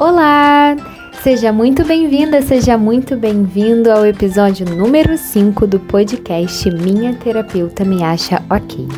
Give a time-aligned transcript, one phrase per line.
[0.00, 0.74] Olá!
[1.22, 8.02] Seja muito bem-vinda, seja muito bem-vindo ao episódio número 5 do podcast Minha Terapeuta Me
[8.02, 8.88] Acha Ok.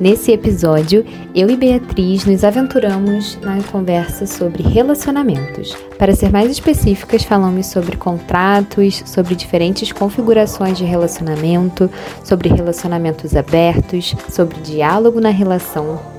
[0.00, 1.04] Nesse episódio,
[1.34, 5.76] eu e Beatriz nos aventuramos na conversa sobre relacionamentos.
[5.98, 11.90] Para ser mais específicas, falamos sobre contratos, sobre diferentes configurações de relacionamento,
[12.22, 16.15] sobre relacionamentos abertos, sobre diálogo na relação.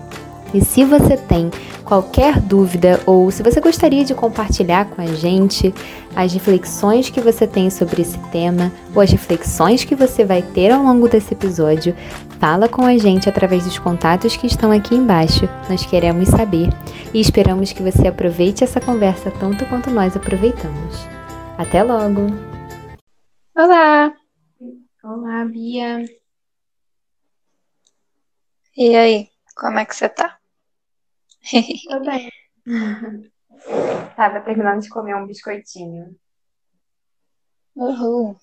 [0.53, 1.51] E se você tem
[1.83, 5.73] qualquer dúvida ou se você gostaria de compartilhar com a gente
[6.15, 10.71] as reflexões que você tem sobre esse tema ou as reflexões que você vai ter
[10.71, 11.95] ao longo desse episódio,
[12.39, 15.47] fala com a gente através dos contatos que estão aqui embaixo.
[15.69, 16.69] Nós queremos saber
[17.13, 21.07] e esperamos que você aproveite essa conversa tanto quanto nós aproveitamos.
[21.57, 22.27] Até logo!
[23.55, 24.13] Olá!
[25.03, 26.03] Olá, Bia!
[28.75, 29.27] E aí,
[29.57, 30.37] como é que você tá?
[31.89, 32.31] Tô bem.
[34.15, 36.15] Tava terminando de comer um biscoitinho.
[37.75, 38.37] Uhul.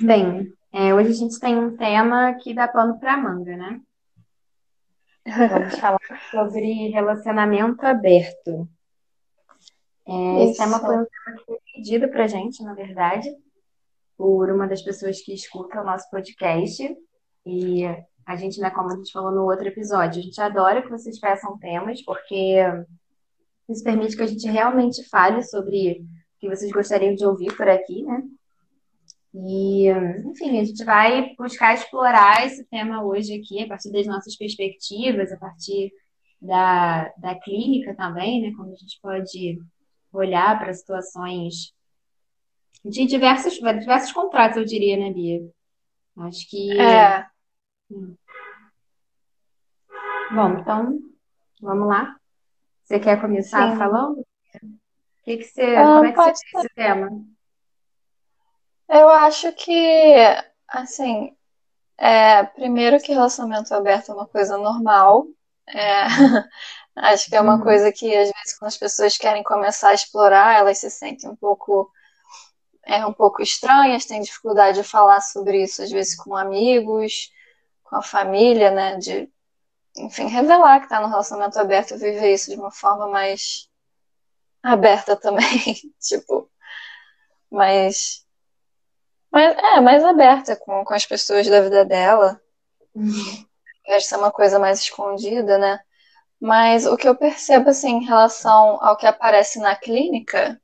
[0.00, 3.80] Bem, é, hoje a gente tem um tema que dá pano pra manga, né?
[5.26, 8.68] Vamos falar sobre relacionamento aberto.
[10.06, 13.28] É, esse tema foi um tema que foi pedido pra gente, na verdade,
[14.16, 16.96] por uma das pessoas que escuta o nosso podcast.
[17.44, 17.84] E
[18.26, 21.18] a gente, né, como a gente falou no outro episódio, a gente adora que vocês
[21.18, 22.56] peçam temas, porque
[23.68, 27.68] isso permite que a gente realmente fale sobre o que vocês gostariam de ouvir por
[27.68, 28.22] aqui, né?
[29.34, 29.88] E,
[30.26, 35.32] enfim, a gente vai buscar explorar esse tema hoje aqui, a partir das nossas perspectivas,
[35.32, 35.90] a partir
[36.40, 38.52] da, da clínica também, né?
[38.56, 39.58] Como a gente pode
[40.12, 41.72] olhar para situações
[42.84, 45.40] de diversos, diversos contratos, eu diria, né, Bia?
[46.18, 46.78] Acho que.
[46.78, 47.24] É.
[50.34, 50.98] Bom, então,
[51.60, 52.16] vamos lá.
[52.84, 53.78] Você quer começar Sim.
[53.78, 54.18] falando?
[54.20, 54.24] O
[55.24, 57.10] que que você, Ah, como é que você vê esse tema?
[58.88, 60.14] Eu acho que,
[60.68, 61.34] assim,
[61.98, 65.26] é, primeiro que relacionamento aberto é uma coisa normal.
[65.68, 66.02] É,
[66.96, 67.62] acho que é uma Uhum.
[67.64, 71.36] coisa que, às vezes, quando as pessoas querem começar a explorar, elas se sentem um
[71.36, 71.90] pouco,
[72.84, 77.30] é, um pouco estranhas, têm dificuldade de falar sobre isso, às vezes, com amigos,
[77.92, 78.96] com a família, né?
[78.96, 79.30] De,
[79.98, 83.68] enfim, revelar que está no relacionamento aberto e viver isso de uma forma mais
[84.62, 85.44] aberta também.
[86.00, 86.50] Tipo,
[87.50, 88.24] mais.
[89.30, 92.40] Mas, é, mais aberta com, com as pessoas da vida dela.
[92.94, 93.46] Uhum.
[93.86, 95.78] De ser uma coisa mais escondida, né?
[96.40, 100.58] Mas o que eu percebo, assim, em relação ao que aparece na clínica,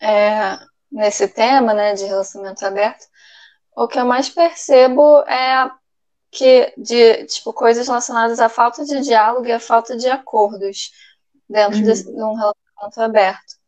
[0.00, 0.58] é,
[0.90, 3.06] nesse tema, né, de relacionamento aberto,
[3.76, 5.70] o que eu mais percebo é
[6.30, 10.92] que, de, tipo, coisas relacionadas à falta de diálogo e à falta de acordos
[11.48, 11.84] dentro Uhum.
[11.84, 13.58] de um relacionamento aberto.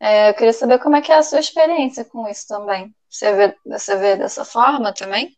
[0.00, 2.94] É, eu queria saber como é que é a sua experiência com isso também.
[3.08, 5.34] Você vê, você vê dessa forma também?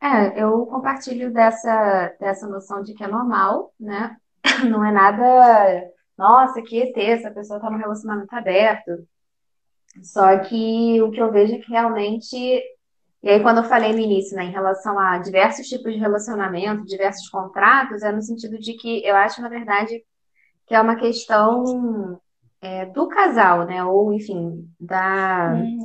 [0.00, 4.16] É, eu compartilho dessa, dessa noção de que é normal, né?
[4.70, 9.06] Não é nada, nossa, que ET, essa pessoa tá num relacionamento aberto.
[10.02, 12.62] Só que o que eu vejo é que realmente,
[13.24, 16.84] e aí quando eu falei no início, né, em relação a diversos tipos de relacionamento,
[16.84, 20.04] diversos contratos, é no sentido de que eu acho, na verdade,
[20.66, 22.20] que é uma questão
[22.60, 23.84] é, do casal, né?
[23.84, 25.54] Ou, enfim, da.
[25.54, 25.84] Hum,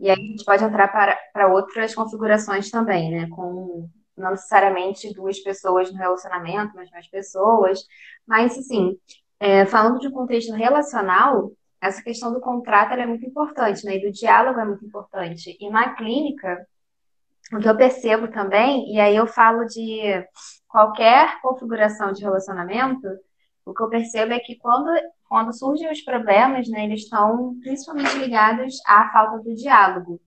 [0.00, 3.28] E aí a gente pode entrar para, para outras configurações também, né?
[3.30, 7.80] Com não necessariamente duas pessoas no relacionamento, mas mais pessoas.
[8.26, 8.96] Mas, assim,
[9.40, 11.50] é, falando de um contexto relacional,
[11.80, 13.96] essa questão do contrato é muito importante, né?
[13.96, 15.56] E do diálogo é muito importante.
[15.60, 16.66] E na clínica,
[17.52, 20.26] o que eu percebo também, e aí eu falo de
[20.68, 23.06] qualquer configuração de relacionamento,
[23.64, 24.90] o que eu percebo é que quando,
[25.28, 30.20] quando surgem os problemas, né, eles estão principalmente ligados à falta do diálogo.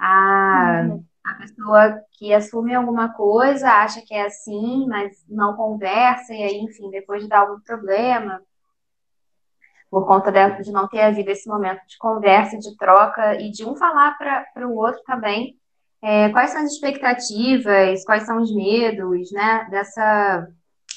[0.00, 6.34] A, uhum, a pessoa que assume alguma coisa acha que é assim, mas não conversa,
[6.34, 8.40] e aí, enfim, depois dá algum problema,
[9.90, 13.64] por conta de, de não ter havido esse momento de conversa, de troca, e de
[13.64, 15.56] um falar para o outro também
[16.04, 20.46] é, quais são as expectativas, quais são os medos, né, dessa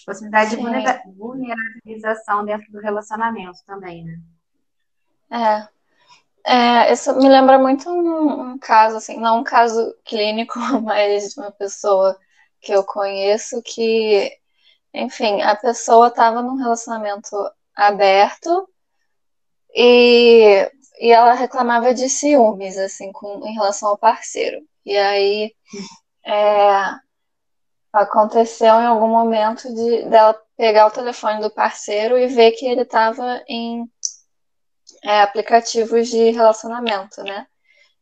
[0.06, 4.20] possibilidade de sim, vulnera- vulnerabilização dentro do relacionamento também, né?
[5.32, 5.68] é.
[6.46, 11.40] É, isso me lembra muito um, um caso, assim, não um caso clínico, mas de
[11.42, 12.18] uma pessoa
[12.62, 14.32] que eu conheço que,
[14.94, 17.36] enfim, a pessoa estava num relacionamento
[17.76, 18.70] aberto
[19.74, 24.62] e, e ela reclamava de ciúmes, assim, com, em relação ao parceiro.
[24.88, 25.54] E aí,
[26.26, 26.96] é,
[27.92, 32.84] aconteceu em algum momento de dela pegar o telefone do parceiro e ver que ele
[32.84, 33.86] estava em
[35.04, 37.46] é, aplicativos de relacionamento, né?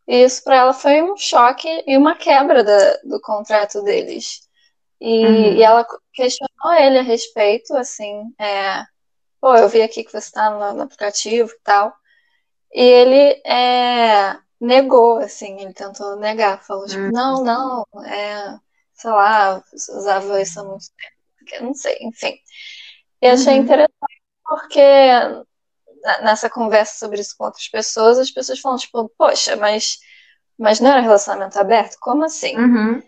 [0.07, 4.41] E isso para ela foi um choque e uma quebra da, do contrato deles.
[5.01, 5.53] E, uhum.
[5.55, 8.83] e, ela questionou ele a respeito, assim, é,
[9.41, 11.91] pô, eu vi aqui que você está no, no, aplicativo e tal.
[12.73, 17.11] E ele é, negou, assim, ele tentou negar, falou, tipo, uhum.
[17.11, 18.57] não, não, é,
[18.93, 20.85] sei lá, usava isso há muito
[21.45, 22.35] tempo, não sei, enfim.
[23.21, 23.63] E achei uhum.
[23.63, 24.81] interessante porque
[26.21, 29.97] nessa conversa sobre isso com outras pessoas, as pessoas falam, tipo, poxa, mas,
[30.57, 31.97] mas não era relacionamento aberto?
[31.99, 32.55] Como assim?
[32.55, 33.01] Uhum.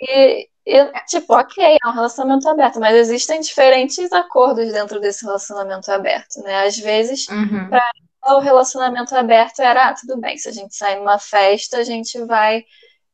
[0.00, 5.90] E, e, tipo, ok, é um relacionamento aberto, mas existem diferentes acordos dentro desse relacionamento
[5.90, 6.66] aberto, né?
[6.66, 7.68] Às vezes, uhum.
[7.68, 7.88] para
[8.26, 12.18] o relacionamento aberto era, ah, tudo bem, se a gente sair numa festa, a gente
[12.24, 12.64] vai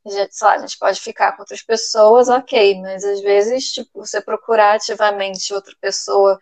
[0.06, 3.70] a gente, sei lá, a gente pode ficar com outras pessoas, ok, mas às vezes,
[3.70, 6.40] tipo, você procurar ativamente outra pessoa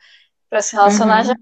[0.48, 1.24] para se relacionar uhum.
[1.24, 1.34] já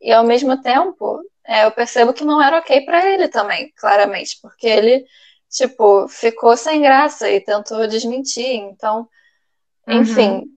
[0.00, 4.38] e ao mesmo tempo, é, eu percebo que não era ok para ele também, claramente,
[4.40, 5.04] porque ele,
[5.50, 8.54] tipo, ficou sem graça e tentou desmentir.
[8.54, 9.08] Então,
[9.88, 10.56] enfim, uhum.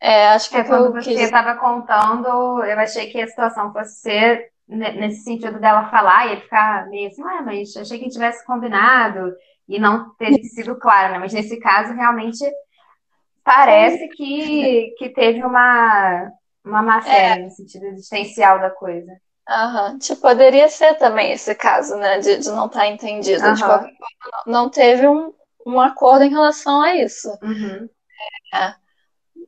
[0.00, 1.60] é, acho que é, quando você estava quis...
[1.60, 7.08] contando, eu achei que a situação fosse ser nesse sentido dela falar e ficar meio
[7.08, 9.34] assim, ah, mas achei que tivesse combinado
[9.68, 11.18] e não ter sido claro, né?
[11.18, 12.44] Mas nesse caso, realmente
[13.44, 16.30] parece que, que teve uma,
[16.64, 17.38] uma má fé é.
[17.38, 19.12] no sentido existencial da coisa.
[19.48, 19.98] Aham.
[19.98, 22.18] Tipo, poderia ser também esse caso, né?
[22.18, 23.54] De, de não estar tá entendido.
[23.54, 25.32] De qualquer forma, não teve um,
[25.64, 27.28] um acordo em relação a isso.
[27.42, 27.88] Uhum.
[28.52, 28.74] É.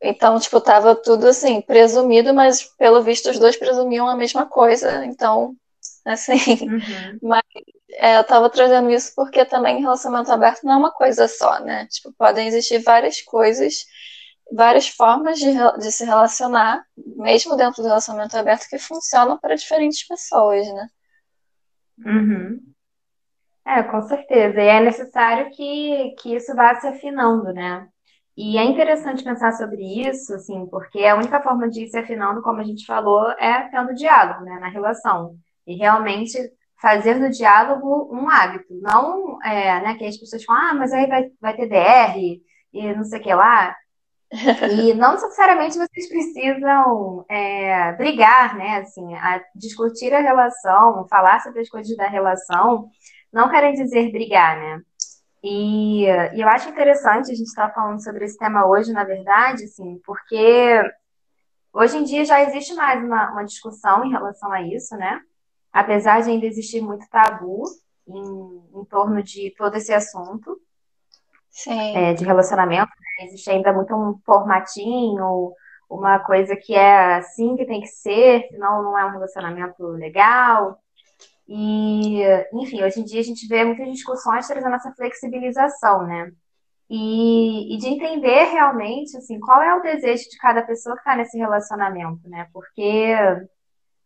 [0.01, 5.05] Então, tipo, tava tudo assim, presumido, mas pelo visto os dois presumiam a mesma coisa.
[5.05, 5.55] Então,
[6.05, 6.35] assim.
[6.63, 7.19] Uhum.
[7.23, 7.43] Mas
[7.93, 11.87] é, eu tava trazendo isso porque também relacionamento aberto não é uma coisa só, né?
[11.87, 13.85] Tipo, podem existir várias coisas
[14.51, 20.07] várias formas de, de se relacionar, mesmo dentro do relacionamento aberto, que funcionam para diferentes
[20.07, 20.89] pessoas, né?
[21.99, 22.61] Uhum.
[23.67, 24.61] É, com certeza.
[24.61, 27.89] E é necessário que, que isso vá se afinando, né?
[28.41, 32.41] E é interessante pensar sobre isso, assim, porque a única forma de ir se afinando,
[32.41, 35.35] como a gente falou, é tendo diálogo, né, na relação.
[35.67, 36.39] E realmente
[36.81, 38.73] fazer do diálogo um hábito.
[38.81, 42.17] Não, é, né, que as pessoas falam, ah, mas aí vai, vai ter DR
[42.73, 43.75] e não sei o que lá.
[44.71, 48.77] E não necessariamente vocês precisam é, brigar, né?
[48.83, 52.89] Assim, a discutir a relação, falar sobre as coisas da relação,
[53.33, 54.81] não querem dizer brigar, né?
[55.43, 59.65] E, e eu acho interessante a gente estar falando sobre esse tema hoje, na verdade,
[59.65, 60.83] assim, porque
[61.73, 65.21] hoje em dia já existe mais uma, uma discussão em relação a isso, né?
[65.73, 67.63] Apesar de ainda existir muito tabu
[68.09, 70.61] em, em torno de todo esse assunto
[71.67, 72.91] é, de relacionamento.
[72.91, 73.27] Né?
[73.27, 75.53] Existe ainda muito um formatinho,
[75.89, 80.79] uma coisa que é assim que tem que ser, senão não é um relacionamento legal.
[81.49, 82.23] E,
[82.53, 86.31] enfim, hoje em dia a gente vê muitas discussões trazendo essa flexibilização, né?
[86.91, 91.17] E, e de entender realmente, assim, qual é o desejo de cada pessoa que está
[91.17, 92.49] nesse relacionamento, né?
[92.53, 93.15] Porque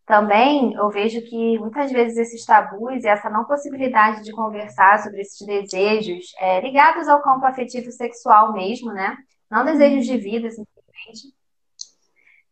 [0.06, 5.20] também eu vejo que muitas vezes esses tabus e essa não possibilidade de conversar sobre
[5.20, 9.16] esses desejos é, ligados ao campo afetivo sexual mesmo, né?
[9.50, 11.34] Não desejos de vida, simplesmente,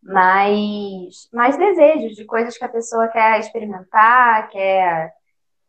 [0.03, 5.13] mas, mas desejos de coisas que a pessoa quer experimentar, quer,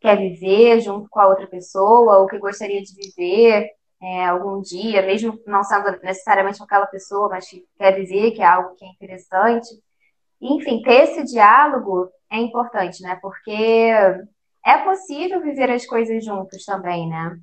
[0.00, 3.70] quer viver junto com a outra pessoa, ou que gostaria de viver
[4.00, 8.42] é, algum dia, mesmo não sendo necessariamente com aquela pessoa, mas que quer viver, que
[8.42, 9.68] é algo que é interessante.
[10.40, 13.18] Enfim, ter esse diálogo é importante, né?
[13.20, 13.52] Porque
[14.64, 17.38] é possível viver as coisas juntos também, né?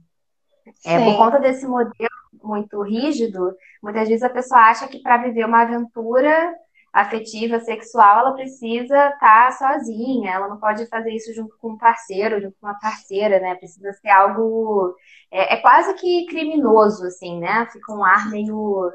[0.86, 2.10] É, por conta desse modelo
[2.44, 6.54] muito rígido, muitas vezes a pessoa acha que para viver uma aventura
[6.94, 11.78] afetiva, sexual, ela precisa estar tá sozinha, ela não pode fazer isso junto com um
[11.78, 13.56] parceiro, junto com uma parceira, né?
[13.56, 14.96] Precisa ser algo.
[15.32, 17.68] É, é quase que criminoso, assim, né?
[17.72, 18.92] Fica um ar meio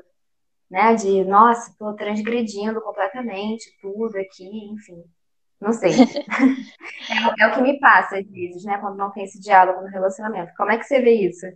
[0.70, 0.94] né?
[0.94, 5.04] De, nossa, estou transgredindo completamente tudo aqui, enfim.
[5.60, 5.92] Não sei.
[7.40, 8.78] é, é, o que me passa às vezes, né?
[8.78, 10.52] Quando não tem esse diálogo no relacionamento.
[10.56, 11.46] Como é que você vê isso?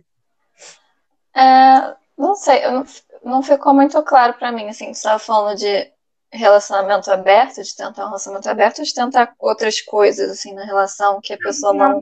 [1.35, 2.85] É, não sei, não,
[3.23, 5.91] não ficou muito claro para mim, assim, você estava falando de
[6.31, 11.19] relacionamento aberto, de tentar um relacionamento aberto, ou de tentar outras coisas, assim, na relação
[11.21, 12.01] que a pessoa não...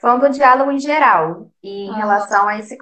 [0.00, 1.96] Falando do diálogo em geral, e em ah.
[1.96, 2.76] relação a esse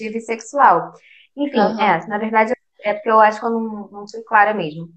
[0.00, 0.92] e sexual.
[1.36, 1.80] Enfim, uhum.
[1.80, 4.88] é, na verdade, é porque eu acho que eu não, não fui clara mesmo.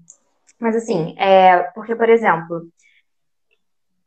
[0.58, 2.68] Mas assim, é, porque, por exemplo,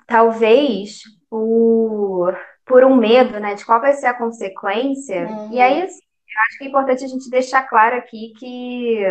[0.05, 0.99] talvez
[1.29, 5.51] por, por um medo, né, de qual vai ser a consequência, uhum.
[5.51, 5.99] e aí assim,
[6.47, 9.03] acho que é importante a gente deixar claro aqui que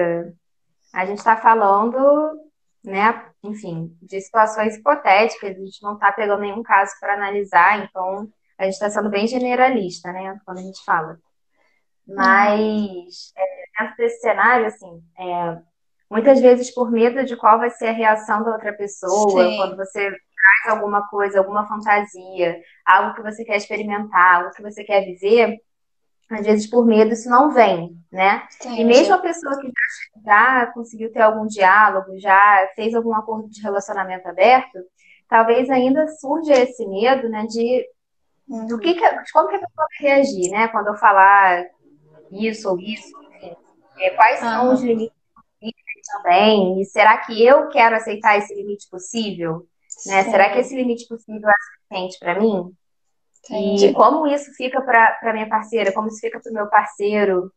[0.95, 1.99] a gente está falando,
[2.85, 8.29] né, enfim, de situações hipotéticas, a gente não está pegando nenhum caso para analisar, então
[8.57, 11.19] a gente está sendo bem generalista, né, quando a gente fala.
[12.07, 15.59] Mas, é, dentro desse cenário, assim, é,
[16.09, 19.57] muitas vezes por medo de qual vai ser a reação da outra pessoa, Sim.
[19.57, 24.85] quando você traz alguma coisa, alguma fantasia, algo que você quer experimentar, algo que você
[24.85, 25.59] quer viver,
[26.31, 28.47] às vezes por medo isso não vem, né?
[28.51, 33.15] Sim, e mesmo a pessoa que já, já conseguiu ter algum diálogo, já fez algum
[33.15, 34.79] acordo de relacionamento aberto,
[35.29, 37.87] talvez ainda surja esse medo, né, de
[38.69, 41.65] do que, que como que a pessoa vai reagir, né, quando eu falar
[42.31, 43.57] isso ou isso, enfim,
[43.99, 45.15] é, quais são os limites
[46.13, 49.67] também, e será que eu quero aceitar esse limite possível,
[50.07, 50.25] né?
[50.25, 52.71] Será que esse limite possível é suficiente para mim?
[53.51, 53.87] Entendi.
[53.87, 57.53] E como isso fica para minha parceira, como isso fica para o meu parceiro,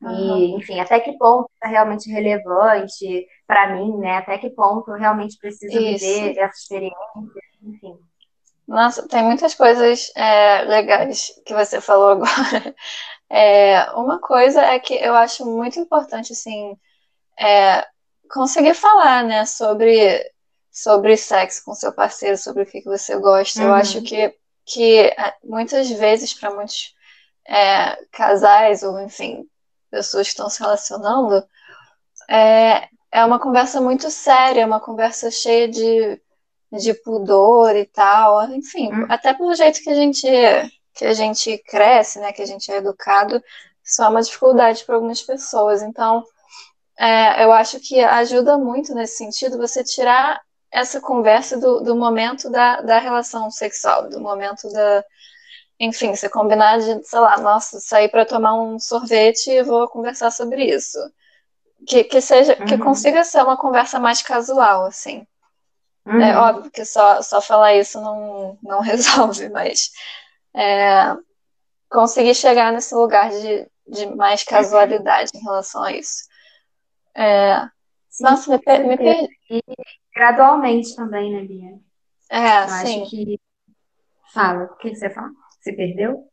[0.00, 0.38] uhum.
[0.38, 4.18] e, enfim, até que ponto é realmente relevante para mim, né?
[4.18, 6.04] Até que ponto eu realmente preciso isso.
[6.04, 6.96] viver essa experiência,
[7.62, 7.98] enfim.
[8.66, 12.74] Nossa, tem muitas coisas é, legais que você falou agora.
[13.34, 16.76] É, uma coisa é que eu acho muito importante, assim,
[17.40, 17.82] é,
[18.30, 20.22] conseguir falar, né, sobre,
[20.70, 23.62] sobre sexo com seu parceiro, sobre o que, que você gosta.
[23.62, 23.68] Uhum.
[23.68, 24.36] Eu acho que
[24.72, 26.94] que é, muitas vezes para muitos
[27.46, 29.44] é, casais ou enfim
[29.90, 31.44] pessoas que estão se relacionando
[32.28, 36.20] é, é uma conversa muito séria, uma conversa cheia de,
[36.72, 39.06] de pudor e tal, enfim, hum.
[39.08, 40.26] até pelo jeito que a gente
[40.94, 43.42] que a gente cresce, né, que a gente é educado,
[43.82, 45.82] isso é uma dificuldade para algumas pessoas.
[45.82, 46.22] Então,
[46.98, 50.40] é, eu acho que ajuda muito nesse sentido você tirar
[50.72, 55.04] essa conversa do, do momento da, da relação sexual, do momento da.
[55.78, 60.30] Enfim, você combinar de, sei lá, nossa, sair para tomar um sorvete e vou conversar
[60.30, 60.98] sobre isso.
[61.86, 62.66] Que, que seja, uhum.
[62.66, 65.26] que consiga ser uma conversa mais casual, assim.
[66.06, 66.20] É uhum.
[66.20, 69.90] É óbvio que só, só falar isso não, não resolve, mas
[70.54, 71.16] é,
[71.90, 76.24] conseguir chegar nesse lugar de, de mais casualidade em relação a isso.
[77.14, 77.60] É,
[78.08, 79.28] Sim, nossa, me, per, me perdi.
[80.14, 81.78] Gradualmente também, né, Bia?
[82.30, 83.02] É, Eu sim.
[83.02, 83.40] acho que.
[84.32, 85.30] Fala, o que você fala?
[85.60, 86.28] Se perdeu?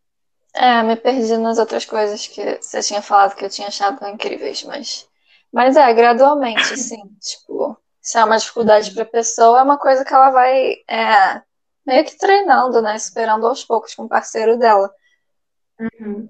[0.54, 4.64] É, me perdi nas outras coisas que você tinha falado que eu tinha achado incríveis,
[4.64, 5.08] mas.
[5.52, 7.02] Mas é, gradualmente, sim.
[7.20, 11.42] tipo, se é uma dificuldade para a pessoa, é uma coisa que ela vai é,
[11.86, 12.96] meio que treinando, né?
[12.96, 14.92] Esperando aos poucos com o parceiro dela.
[15.80, 16.30] Uhum.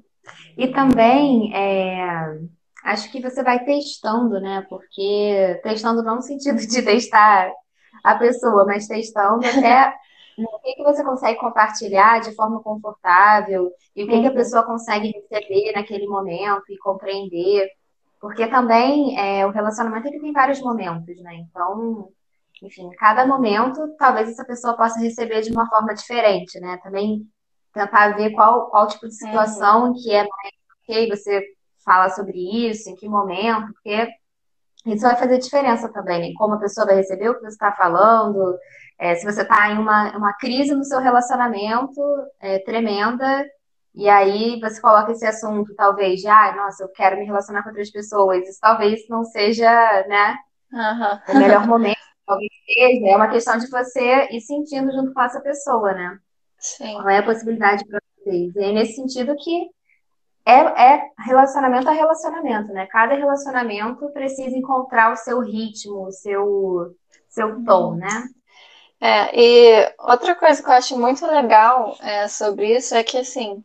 [0.57, 2.39] E também, é,
[2.89, 4.65] acho que você vai testando, né?
[4.69, 7.51] Porque testando não no sentido de testar
[8.03, 9.93] a pessoa, mas testando até
[10.37, 14.35] o que, que você consegue compartilhar de forma confortável e o que, que a uhum.
[14.35, 17.69] pessoa consegue receber naquele momento e compreender.
[18.19, 21.35] Porque também é, o relacionamento ele tem vários momentos, né?
[21.35, 22.09] Então,
[22.61, 26.77] enfim, cada momento talvez essa pessoa possa receber de uma forma diferente, né?
[26.83, 27.25] Também
[27.73, 29.93] tentar ver qual, qual tipo de situação uhum.
[29.93, 34.07] que é mais ok você fala sobre isso, em que momento, porque
[34.85, 36.33] isso vai fazer diferença também, né?
[36.37, 38.57] Como a pessoa vai receber o que você está falando,
[38.97, 42.01] é, se você está em uma, uma crise no seu relacionamento
[42.39, 43.45] é, tremenda,
[43.93, 47.69] e aí você coloca esse assunto, talvez, de, ah, nossa, eu quero me relacionar com
[47.69, 49.69] outras pessoas, isso talvez não seja,
[50.07, 50.37] né,
[50.71, 51.35] uhum.
[51.35, 55.41] o melhor momento, talvez seja, é uma questão de você ir sentindo junto com essa
[55.41, 56.19] pessoa, né?
[56.59, 56.93] Sim.
[56.93, 58.55] Qual é a possibilidade para vocês?
[58.55, 59.69] E é nesse sentido que
[60.49, 62.87] é, é relacionamento a relacionamento, né?
[62.87, 66.95] Cada relacionamento precisa encontrar o seu ritmo, o seu,
[67.29, 68.23] seu tom, né?
[69.01, 73.63] É, e outra coisa que eu acho muito legal é, sobre isso é que, assim,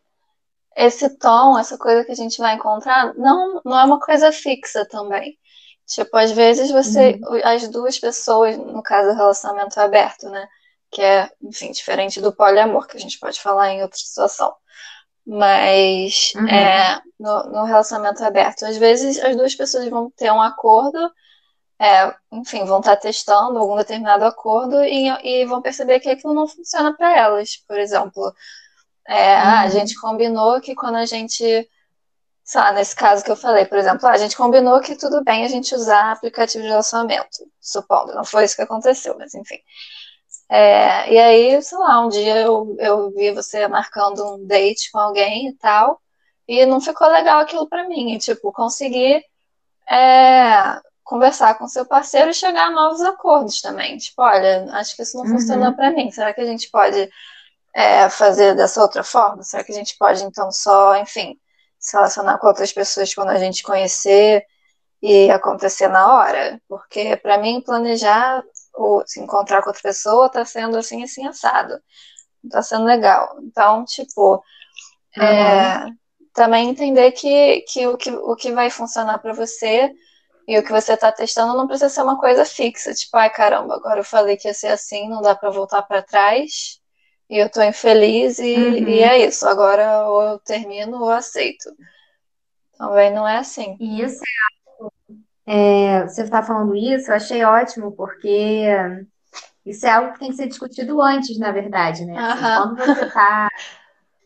[0.76, 4.87] esse tom, essa coisa que a gente vai encontrar, não, não é uma coisa fixa
[4.88, 5.38] também.
[5.87, 7.41] Tipo, às vezes você, uhum.
[7.45, 10.47] as duas pessoas, no caso do relacionamento aberto, né?
[10.91, 14.55] Que é, enfim, diferente do poliamor, que a gente pode falar em outra situação.
[15.26, 16.47] Mas uhum.
[16.49, 20.99] é, no, no, relacionamento aberto, às vezes as duas pessoas vão ter um acordo,
[21.78, 26.47] é, enfim, vão estar testando algum determinado acordo e, e vão perceber que aquilo não
[26.47, 27.57] funciona para elas.
[27.66, 28.35] Por exemplo,
[29.09, 29.50] é, uhum.
[29.61, 31.69] a gente combinou que quando a gente,
[32.45, 35.45] sei lá, nesse caso que eu falei, por exemplo, a gente combinou que tudo bem
[35.45, 39.59] a gente usar aplicativo de relacionamento, supondo, não foi isso que aconteceu, mas enfim.
[40.56, 45.00] É, e aí, sei lá, um dia eu, eu vi você marcando um date com
[45.00, 46.00] alguém e tal,
[46.46, 48.14] e não ficou legal aquilo para mim.
[48.14, 49.25] E, tipo, conseguir
[49.90, 53.96] é, conversar com seu parceiro e chegar a novos acordos também.
[53.96, 55.32] Tipo, olha, acho que isso não uhum.
[55.32, 56.08] funcionou para mim.
[56.12, 57.11] Será que a gente pode
[57.75, 59.42] é, fazer dessa outra forma?
[59.42, 61.37] Será que a gente pode, então, só, enfim,
[61.80, 64.46] se relacionar com outras pessoas quando a gente conhecer
[65.02, 66.61] e acontecer na hora.
[66.68, 68.44] Porque para mim planejar
[68.75, 71.78] ou se encontrar com outra pessoa tá sendo assim, assim, assado.
[72.50, 73.37] Tá sendo legal.
[73.43, 74.43] Então, tipo,
[75.16, 75.23] uhum.
[75.23, 75.87] é,
[76.35, 79.90] também entender que, que, o que o que vai funcionar para você
[80.47, 83.76] e o que você está testando não precisa ser uma coisa fixa, tipo, ai caramba,
[83.76, 86.81] agora eu falei que ia ser assim, não dá para voltar para trás,
[87.31, 88.88] e eu tô infeliz e, uhum.
[88.88, 91.75] e, é isso, agora ou eu termino ou aceito.
[92.76, 93.76] Também não é assim.
[93.81, 94.21] E isso
[95.46, 98.66] é, você está falando isso, eu achei ótimo, porque
[99.64, 102.16] isso é algo que tem que ser discutido antes, na verdade, né?
[102.16, 103.48] Assim, quando você está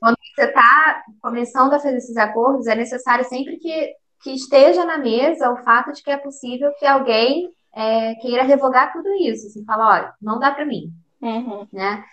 [0.01, 4.99] quando você está começando a fazer esses acordos, é necessário sempre que que esteja na
[4.99, 9.65] mesa o fato de que é possível que alguém é, queira revogar tudo isso, assim,
[9.65, 11.67] falar, olha, não dá para mim, uhum.
[11.73, 12.05] né?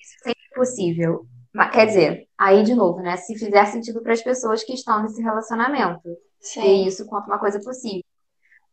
[0.00, 1.26] Isso é sempre possível.
[1.52, 3.16] Mas, quer dizer, aí de novo, né?
[3.16, 6.08] Se fizer sentido para as pessoas que estão nesse relacionamento,
[6.40, 6.86] Sim.
[6.86, 8.04] isso quanto uma coisa possível.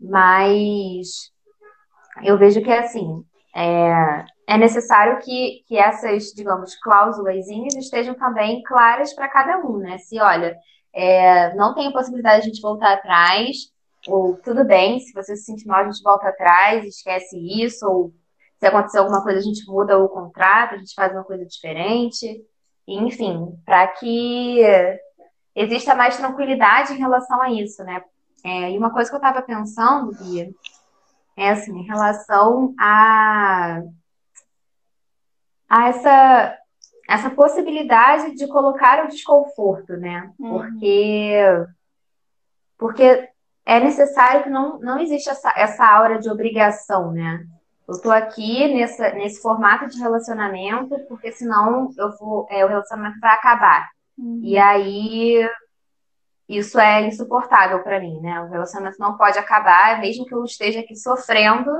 [0.03, 1.31] Mas
[2.23, 3.23] eu vejo que é assim,
[3.55, 9.97] é, é necessário que, que essas, digamos, cláusulas estejam também claras para cada um, né?
[9.99, 10.57] Se, olha,
[10.93, 13.71] é, não tem possibilidade de a gente voltar atrás,
[14.07, 18.13] ou tudo bem, se você se sentir mal, a gente volta atrás, esquece isso, ou
[18.59, 22.43] se acontecer alguma coisa, a gente muda o contrato, a gente faz uma coisa diferente.
[22.85, 24.59] Enfim, para que
[25.55, 28.03] exista mais tranquilidade em relação a isso, né?
[28.43, 30.49] É, e uma coisa que eu estava pensando, Bia,
[31.35, 33.81] é assim, em relação a,
[35.69, 36.59] a essa
[37.07, 40.31] essa possibilidade de colocar o desconforto, né?
[40.39, 40.49] Uhum.
[40.57, 41.65] Porque,
[42.77, 43.29] porque
[43.65, 47.45] é necessário que não, não exista essa, essa aura de obrigação, né?
[47.87, 53.19] Eu tô aqui nessa, nesse formato de relacionamento, porque senão eu vou, é, o relacionamento
[53.19, 53.89] vai acabar.
[54.17, 54.39] Uhum.
[54.41, 55.49] E aí
[56.47, 58.41] isso é insuportável para mim, né?
[58.41, 61.71] O relacionamento não pode acabar, mesmo que eu esteja aqui sofrendo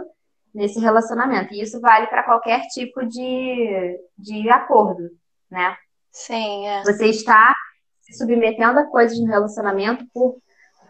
[0.54, 1.54] nesse relacionamento.
[1.54, 5.10] E isso vale para qualquer tipo de, de acordo,
[5.50, 5.76] né?
[6.12, 6.84] Sim, é.
[6.84, 7.54] Você está
[8.02, 10.38] se submetendo a coisas no relacionamento por,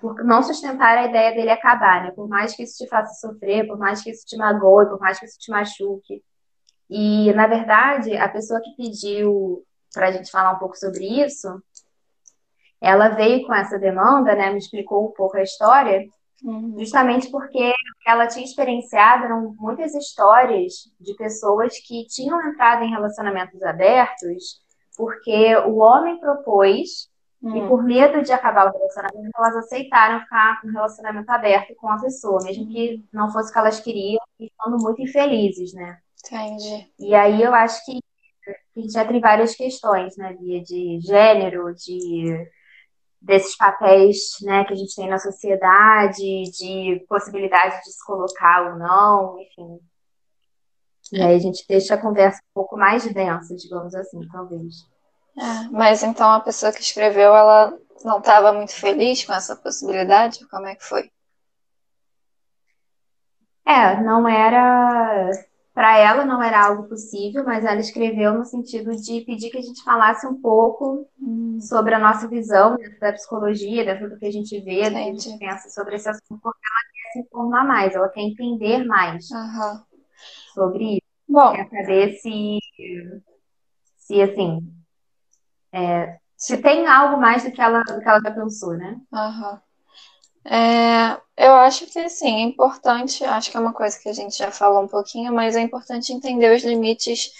[0.01, 2.11] por não sustentar a ideia dele acabar, né?
[2.11, 5.19] Por mais que isso te faça sofrer, por mais que isso te magoe, por mais
[5.19, 6.21] que isso te machuque.
[6.89, 11.47] E, na verdade, a pessoa que pediu para a gente falar um pouco sobre isso,
[12.83, 14.51] ela veio com essa demanda, né?
[14.51, 16.05] Me explicou um pouco a história
[16.43, 16.75] Uhum.
[16.77, 17.71] Justamente porque
[18.05, 24.61] ela tinha experienciado eram muitas histórias de pessoas que tinham entrado em relacionamentos abertos
[24.97, 27.09] porque o homem propôs
[27.41, 27.55] uhum.
[27.55, 31.89] e por medo de acabar o relacionamento, elas aceitaram ficar com um relacionamento aberto com
[31.89, 35.97] a pessoa, mesmo que não fosse o que elas queriam, e estando muito infelizes, né?
[36.25, 36.91] Entendi.
[36.99, 37.99] E aí eu acho que
[38.47, 42.45] a gente já tem várias questões, né, Via de gênero, de
[43.23, 48.77] desses papéis né, que a gente tem na sociedade, de possibilidade de se colocar ou
[48.77, 49.79] não, enfim.
[51.11, 54.75] E aí a gente deixa a conversa um pouco mais densa, digamos assim, talvez.
[55.37, 60.45] É, mas então a pessoa que escreveu, ela não estava muito feliz com essa possibilidade?
[60.49, 61.09] Como é que foi?
[63.65, 65.31] É, não era
[65.73, 69.61] para ela não era algo possível, mas ela escreveu no sentido de pedir que a
[69.61, 71.59] gente falasse um pouco hum.
[71.59, 75.03] sobre a nossa visão da psicologia, dentro do que a gente vê, do que a
[75.03, 79.29] gente pensa sobre esse assunto, porque ela quer se informar mais, ela quer entender mais
[79.31, 79.81] uhum.
[80.53, 81.01] sobre isso.
[81.27, 81.53] Bom.
[81.53, 82.59] Quer saber se,
[83.97, 84.59] se assim,
[85.71, 89.01] é, se tem algo mais do que ela, do que ela já pensou, né?
[89.11, 89.59] Uhum.
[90.45, 94.37] É, eu acho que sim, é importante, acho que é uma coisa que a gente
[94.37, 97.31] já falou um pouquinho, mas é importante entender os limites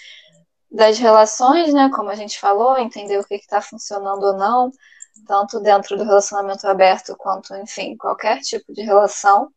[0.70, 1.90] das relações, né?
[1.94, 4.70] Como a gente falou, entender o que está funcionando ou não,
[5.26, 9.50] tanto dentro do relacionamento aberto quanto, enfim, qualquer tipo de relação.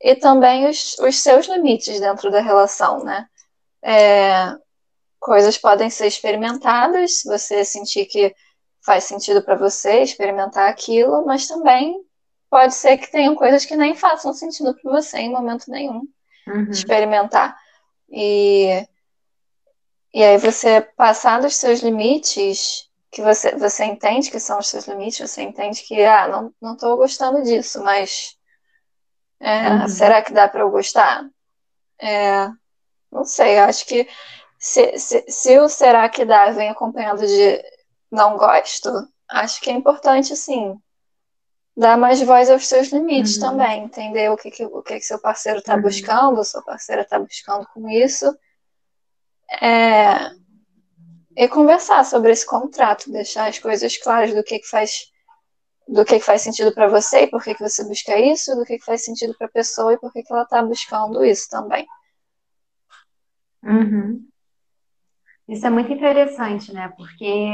[0.00, 3.26] E também os, os seus limites dentro da relação, né?
[3.82, 4.54] É,
[5.18, 8.34] coisas podem ser experimentadas, se você sentir que
[8.84, 12.05] faz sentido para você experimentar aquilo, mas também
[12.50, 16.06] pode ser que tenham coisas que nem façam sentido para você em momento nenhum
[16.46, 16.70] uhum.
[16.70, 17.56] experimentar.
[18.08, 18.86] E,
[20.14, 24.86] e aí você passar dos seus limites, que você, você entende que são os seus
[24.86, 28.36] limites, você entende que, ah, não, não estou gostando disso, mas
[29.40, 29.88] é, uhum.
[29.88, 31.28] será que dá para eu gostar?
[31.98, 32.48] É,
[33.10, 34.08] não sei, acho que
[34.58, 37.62] se, se, se o será que dá vem acompanhado de
[38.10, 38.90] não gosto,
[39.28, 40.80] acho que é importante, sim,
[41.76, 43.42] dar mais voz aos seus limites uhum.
[43.42, 45.82] também, entender o que, que, o que, que seu parceiro está uhum.
[45.82, 48.34] buscando, sua parceira está buscando com isso.
[49.60, 50.30] É,
[51.36, 55.12] e conversar sobre esse contrato, deixar as coisas claras do que, que faz
[55.86, 58.64] do que, que faz sentido para você e por que, que você busca isso, do
[58.64, 61.48] que, que faz sentido para a pessoa e por que, que ela está buscando isso
[61.48, 61.86] também.
[63.62, 64.26] Uhum.
[65.48, 66.92] Isso é muito interessante, né?
[66.96, 67.52] Porque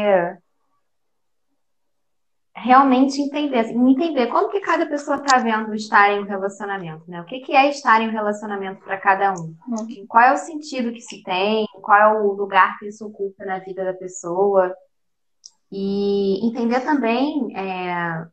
[2.63, 7.21] realmente entender, assim, entender como que cada pessoa está vendo estar em um relacionamento, né?
[7.21, 9.55] O que, que é estar em um relacionamento para cada um?
[9.67, 10.07] Uhum.
[10.09, 11.67] Qual é o sentido que se tem?
[11.83, 14.73] Qual é o lugar que isso ocupa na vida da pessoa?
[15.71, 18.27] E entender também é,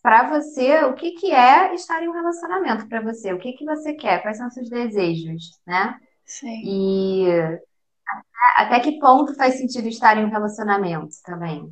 [0.00, 3.64] para você o que, que é estar em um relacionamento para você, o que, que
[3.64, 5.98] você quer, quais são os seus desejos, né?
[6.24, 6.62] Sim.
[6.64, 7.30] E
[8.06, 11.68] até, até que ponto faz sentido estar em um relacionamento também.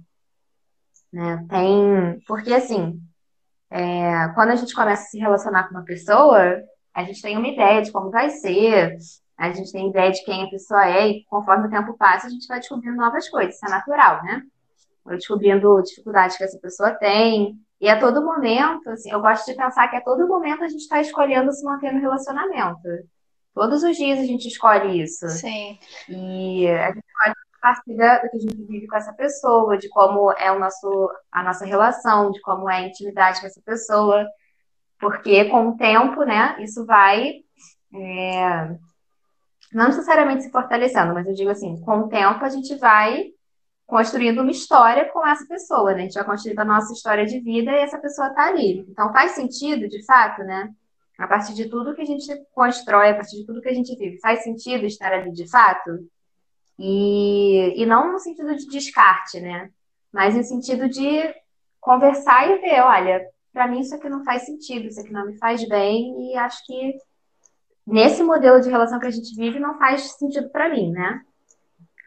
[1.15, 1.47] Né?
[1.49, 2.21] Tem.
[2.27, 3.01] Porque assim,
[3.71, 6.61] é, quando a gente começa a se relacionar com uma pessoa,
[6.93, 8.97] a gente tem uma ideia de como vai ser,
[9.39, 12.31] a gente tem ideia de quem a pessoa é, e conforme o tempo passa, a
[12.31, 14.43] gente vai descobrindo novas coisas, isso é natural, né?
[15.05, 17.57] Vai descobrindo dificuldades que essa pessoa tem.
[17.81, 20.81] E a todo momento, assim, eu gosto de pensar que a todo momento a gente
[20.81, 22.89] está escolhendo se manter no relacionamento.
[23.55, 25.29] Todos os dias a gente escolhe isso.
[25.29, 25.79] Sim.
[26.09, 30.31] E a gente escolhe partir do que a gente vive com essa pessoa, de como
[30.33, 34.27] é o nosso, a nossa relação, de como é a intimidade com essa pessoa.
[35.01, 37.41] Porque com o tempo, né, isso vai
[37.95, 38.77] é,
[39.73, 43.31] não necessariamente se fortalecendo, mas eu digo assim, com o tempo a gente vai
[43.87, 46.01] construindo uma história com essa pessoa, né?
[46.01, 48.85] A gente vai construindo a nossa história de vida e essa pessoa tá ali.
[48.89, 50.71] Então faz sentido, de fato, né?
[51.19, 53.97] A partir de tudo que a gente constrói, a partir de tudo que a gente
[53.97, 55.91] vive, faz sentido estar ali de fato?
[56.79, 59.71] E, e não no sentido de descarte, né?
[60.13, 61.35] Mas no sentido de
[61.81, 65.39] conversar e ver, olha, para mim isso aqui não faz sentido, isso aqui não me
[65.39, 66.99] faz bem e acho que
[67.87, 71.21] nesse modelo de relação que a gente vive não faz sentido para mim, né?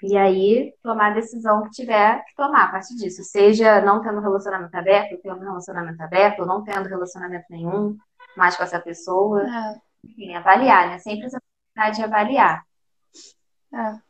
[0.03, 4.19] E aí tomar a decisão que tiver que tomar a partir disso, seja não tendo
[4.19, 7.97] relacionamento aberto, ou tendo relacionamento aberto, ou não tendo relacionamento nenhum
[8.35, 9.43] mais com essa pessoa.
[9.43, 9.75] É.
[10.05, 10.99] Enfim, avaliar, né?
[10.99, 12.63] Sempre essa possibilidade de avaliar.
[13.73, 14.06] É.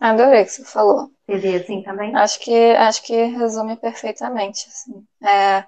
[0.00, 1.10] Adorei o que você falou.
[1.26, 2.14] Vê assim também?
[2.14, 4.68] Acho que, acho que resume perfeitamente.
[4.68, 5.06] Assim.
[5.26, 5.64] É,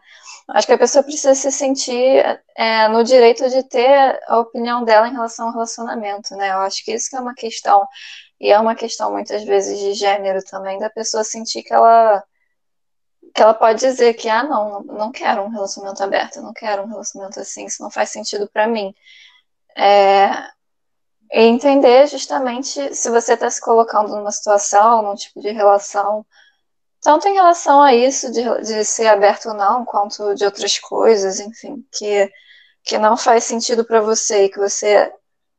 [0.48, 5.08] acho que a pessoa precisa se sentir é, no direito de ter a opinião dela
[5.08, 6.50] em relação ao relacionamento, né?
[6.50, 7.86] Eu acho que isso que é uma questão,
[8.38, 12.22] e é uma questão muitas vezes de gênero também, da pessoa sentir que ela
[13.34, 16.86] que ela pode dizer que, ah, não, não quero um relacionamento aberto, não quero um
[16.86, 18.94] relacionamento assim, isso não faz sentido para mim.
[19.76, 20.30] É,
[21.32, 26.24] e entender justamente se você está se colocando numa situação, num tipo de relação,
[27.00, 31.40] tanto em relação a isso, de, de ser aberto ou não, quanto de outras coisas,
[31.40, 32.30] enfim, que,
[32.84, 35.12] que não faz sentido para você e que você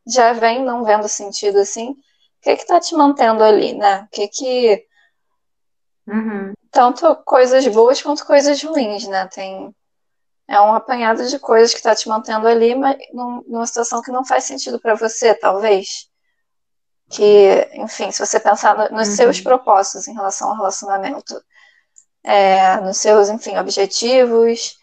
[0.05, 1.95] já vem não vendo sentido assim, o
[2.41, 4.03] que que tá te mantendo ali, né?
[4.03, 4.85] O que que...
[6.07, 6.53] Uhum.
[6.71, 9.27] Tanto coisas boas quanto coisas ruins, né?
[9.27, 9.75] Tem
[10.47, 14.25] é um apanhado de coisas que está te mantendo ali, mas numa situação que não
[14.25, 16.09] faz sentido para você, talvez.
[17.09, 19.15] Que, enfim, se você pensar no, nos uhum.
[19.15, 21.41] seus propósitos em relação ao relacionamento,
[22.23, 24.77] é, nos seus, enfim, objetivos,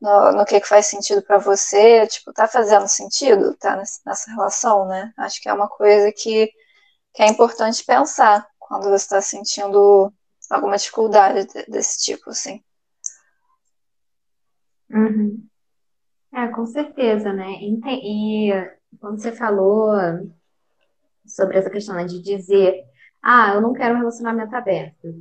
[0.00, 4.86] no, no que, que faz sentido para você, tipo, tá fazendo sentido, tá nessa relação,
[4.86, 5.12] né?
[5.16, 6.50] Acho que é uma coisa que,
[7.14, 10.12] que é importante pensar quando você está sentindo
[10.50, 12.62] alguma dificuldade desse tipo, assim.
[14.90, 15.44] Uhum.
[16.32, 17.52] É, com certeza, né?
[17.60, 18.70] E, e
[19.00, 19.92] quando você falou
[21.26, 22.82] sobre essa questão né, de dizer,
[23.22, 25.14] ah, eu não quero um relacionamento aberto,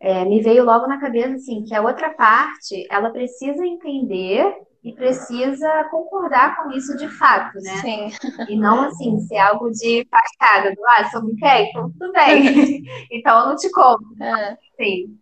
[0.00, 4.44] é, me veio logo na cabeça assim que a outra parte ela precisa entender
[4.82, 7.76] e precisa concordar com isso de fato, né?
[7.78, 8.08] Sim.
[8.48, 12.84] E não assim ser algo de facada, do ah, sobre quer, então tudo bem.
[13.10, 14.04] então eu não te conto.
[14.22, 14.58] É.
[14.76, 15.18] Sim.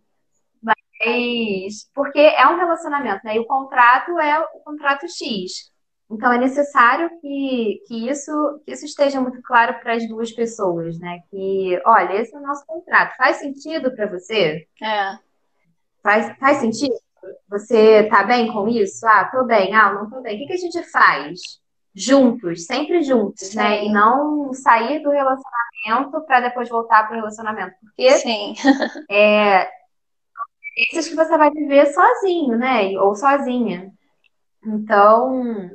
[1.05, 3.37] Mas porque é um relacionamento, né?
[3.37, 5.73] E o contrato é o contrato X.
[6.11, 10.99] Então é necessário que, que, isso, que isso esteja muito claro para as duas pessoas,
[10.99, 11.21] né?
[11.31, 13.17] Que, olha, esse é o nosso contrato.
[13.17, 14.67] Faz sentido para você?
[14.83, 15.19] É.
[16.03, 16.95] Faz, faz sentido?
[17.49, 19.07] Você tá bem com isso?
[19.07, 19.75] Ah, tô bem.
[19.75, 20.37] Ah, não tô bem.
[20.37, 21.41] O que, que a gente faz?
[21.95, 23.57] Juntos, sempre juntos, Sim.
[23.57, 23.85] né?
[23.85, 27.75] E não sair do relacionamento para depois voltar para o relacionamento.
[27.81, 28.55] Porque Sim.
[29.11, 29.71] é,
[30.77, 32.99] experiências que você vai viver sozinho, né?
[32.99, 33.93] Ou sozinha.
[34.65, 35.71] Então,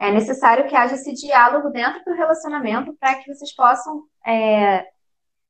[0.00, 4.86] é necessário que haja esse diálogo dentro do relacionamento para que vocês possam é,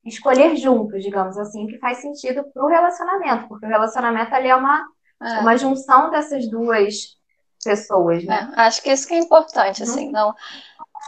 [0.03, 4.49] escolher juntos, digamos assim, o que faz sentido para o relacionamento, porque o relacionamento ali
[4.49, 4.85] é uma,
[5.21, 5.39] é.
[5.39, 7.17] uma junção dessas duas
[7.63, 8.53] pessoas, né?
[8.55, 9.89] É, acho que isso que é importante, uhum.
[9.89, 10.35] assim, não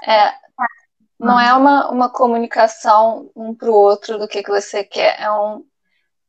[0.03, 0.33] é,
[1.19, 5.31] não é uma, uma comunicação um para o outro do que, que você quer, é
[5.31, 5.63] um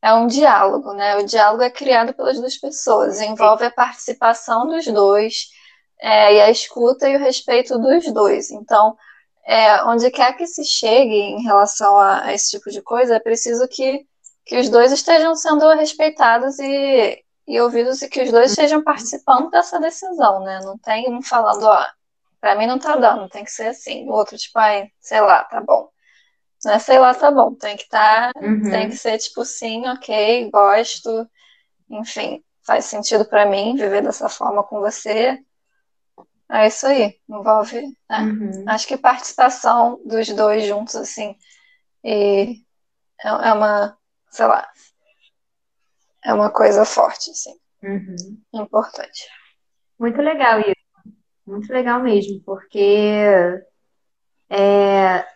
[0.01, 1.17] é um diálogo, né?
[1.17, 5.49] O diálogo é criado pelas duas pessoas, envolve a participação dos dois
[5.99, 8.51] é, e a escuta e o respeito dos dois.
[8.51, 8.97] Então,
[9.45, 13.19] é, onde quer que se chegue em relação a, a, esse tipo de coisa, é
[13.19, 14.05] preciso que,
[14.45, 19.49] que os dois estejam sendo respeitados e, e ouvidos e que os dois estejam participando
[19.49, 20.59] dessa decisão, né?
[20.63, 21.85] Não tem um falando, ó,
[22.39, 24.07] pra mim não tá dando, tem que ser assim.
[24.07, 25.89] O outro, tipo, ai, sei lá, tá bom.
[26.63, 27.55] Não é sei lá, tá bom.
[27.55, 28.69] Tem que estar, tá, uhum.
[28.69, 31.29] tem que ser tipo sim, ok, gosto,
[31.89, 35.39] enfim, faz sentido para mim viver dessa forma com você.
[36.51, 37.81] É isso aí, envolve.
[38.09, 38.19] Né?
[38.19, 38.65] Uhum.
[38.67, 41.35] Acho que participação dos dois juntos, assim,
[42.03, 42.63] e
[43.23, 43.97] é, é uma,
[44.31, 44.67] sei lá,
[46.23, 48.41] é uma coisa forte, assim, uhum.
[48.53, 49.27] importante.
[49.99, 53.61] Muito legal isso, muito legal mesmo, porque
[54.49, 55.27] é,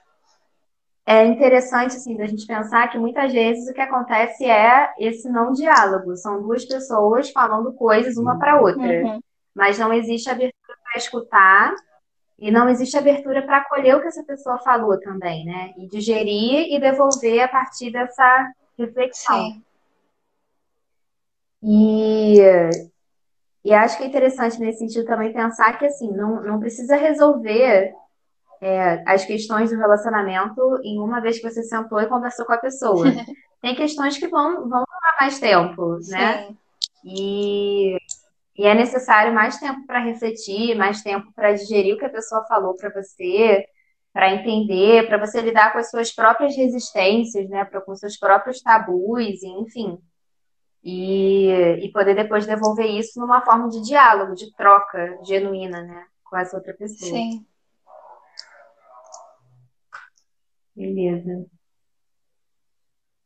[1.05, 5.51] é interessante assim da gente pensar que muitas vezes o que acontece é esse não
[5.51, 6.15] diálogo.
[6.15, 9.19] São duas pessoas falando coisas uma para outra, uhum.
[9.53, 11.75] mas não existe abertura para escutar
[12.39, 15.73] e não existe abertura para acolher o que essa pessoa falou também, né?
[15.77, 19.35] E digerir e devolver a partir dessa reflexão.
[19.35, 19.63] Sim.
[21.61, 22.39] E,
[23.63, 27.93] e acho que é interessante nesse sentido também pensar que assim não, não precisa resolver
[28.63, 32.57] é, as questões do relacionamento em uma vez que você sentou e conversou com a
[32.57, 33.05] pessoa.
[33.61, 36.47] Tem questões que vão, vão levar mais tempo, né?
[36.47, 36.57] Sim.
[37.05, 37.97] E,
[38.57, 42.45] e é necessário mais tempo para refletir, mais tempo para digerir o que a pessoa
[42.45, 43.65] falou para você,
[44.13, 47.65] para entender, para você lidar com as suas próprias resistências, né?
[47.65, 49.97] Pra, com seus próprios tabus, enfim.
[50.81, 51.49] E,
[51.81, 56.05] e poder depois devolver isso numa forma de diálogo, de troca genuína, né?
[56.23, 57.11] Com essa outra pessoa.
[57.11, 57.45] Sim.
[60.75, 61.45] Beleza.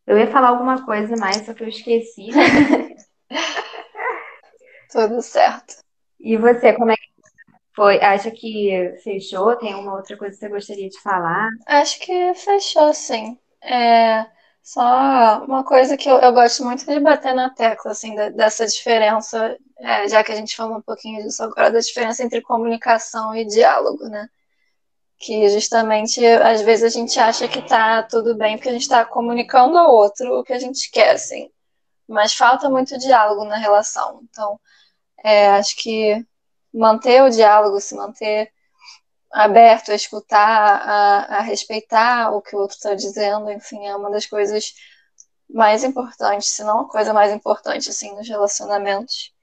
[0.05, 2.29] Eu ia falar alguma coisa mais, só que eu esqueci.
[4.89, 5.75] Tudo certo.
[6.19, 7.07] E você, como é que
[7.75, 7.99] foi?
[8.01, 9.55] Acha que fechou?
[9.57, 11.49] Tem alguma outra coisa que você gostaria de falar?
[11.67, 13.37] Acho que fechou, sim.
[13.61, 14.25] É
[14.67, 18.65] só uma coisa que eu, eu gosto muito de bater na tecla, assim, da, dessa
[18.65, 23.33] diferença, é, já que a gente falou um pouquinho disso agora, da diferença entre comunicação
[23.33, 24.27] e diálogo, né?
[25.19, 29.03] Que justamente às vezes a gente acha que tá tudo bem porque a gente está
[29.05, 31.49] comunicando ao outro o que a gente quer, assim.
[32.07, 34.21] Mas falta muito diálogo na relação.
[34.29, 34.59] Então,
[35.23, 36.25] é, acho que
[36.73, 38.51] manter o diálogo, se manter
[39.31, 44.11] aberto a escutar, a, a respeitar o que o outro está dizendo, enfim, é uma
[44.11, 44.73] das coisas
[45.49, 49.33] mais importantes, se não a coisa mais importante, assim, nos relacionamentos.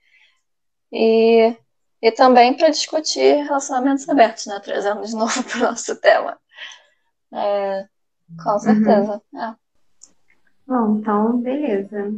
[0.93, 1.57] E
[2.05, 4.61] e também para discutir relacionamentos abertos, né?
[4.63, 6.37] Trazendo de novo para o nosso tema.
[7.33, 7.87] É,
[8.43, 8.59] com uhum.
[8.59, 9.23] certeza.
[9.33, 9.43] Uhum.
[9.43, 9.55] É.
[10.67, 12.13] Bom, então, beleza.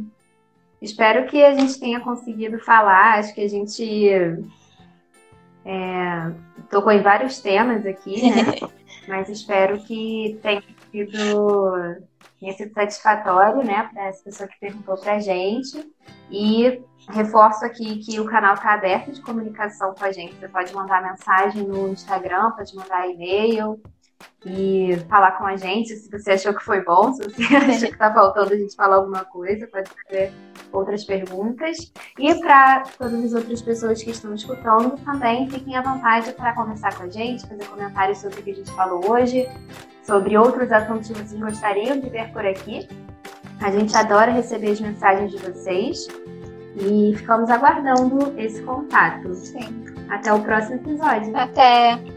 [0.81, 3.17] Espero que a gente tenha conseguido falar.
[3.17, 4.09] Acho que a gente
[5.63, 6.33] é,
[6.69, 8.67] tocou em vários temas aqui, né?
[9.07, 11.95] Mas espero que tenha sido,
[12.39, 15.91] tenha sido satisfatório, né, para essa pessoa que perguntou para a gente.
[16.29, 20.35] E reforço aqui que o canal está aberto de comunicação com a gente.
[20.35, 23.81] Você pode mandar mensagem no Instagram, pode mandar e-mail
[24.45, 27.93] e falar com a gente se você achou que foi bom, se você achou que
[27.93, 30.33] está faltando a gente falar alguma coisa, pode fazer
[30.71, 31.91] outras perguntas.
[32.19, 36.95] E para todas as outras pessoas que estão escutando, também fiquem à vontade para conversar
[36.97, 39.47] com a gente, fazer comentários sobre o que a gente falou hoje,
[40.07, 42.87] sobre outros assuntos que vocês gostariam de ver por aqui.
[43.61, 46.07] A gente adora receber as mensagens de vocês.
[46.77, 49.33] E ficamos aguardando esse contato.
[49.35, 49.83] Sim.
[50.09, 51.35] Até o próximo episódio.
[51.35, 52.16] Até!